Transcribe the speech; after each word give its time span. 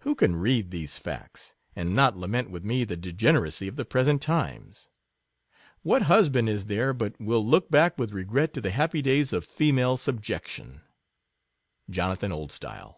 Who 0.00 0.16
can 0.16 0.34
read 0.34 0.72
these 0.72 0.98
facts, 0.98 1.54
and 1.76 1.94
not 1.94 2.16
lament 2.16 2.50
with 2.50 2.64
me 2.64 2.82
the 2.82 2.96
degeneracy 2.96 3.68
of 3.68 3.76
the 3.76 3.84
present 3.84 4.20
times;— 4.20 4.88
what 5.84 6.02
husband 6.10 6.48
is 6.48 6.64
there 6.66 6.92
but 6.92 7.14
will 7.20 7.46
look 7.46 7.70
back 7.70 7.96
with 7.96 8.10
regret 8.10 8.52
to 8.54 8.60
the 8.60 8.72
happy 8.72 9.00
days 9.00 9.32
of 9.32 9.44
female 9.44 9.96
sub 9.96 10.20
jection. 10.24 10.80
Jonathan 11.88 12.32
Oldstyle. 12.32 12.96